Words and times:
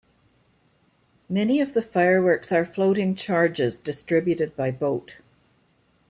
Many 1.29 1.61
of 1.61 1.75
the 1.75 1.81
fireworks 1.83 2.51
are 2.51 2.65
floating 2.65 3.13
charges 3.13 3.77
distributed 3.77 4.55
by 4.55 4.71
boat. 4.71 5.17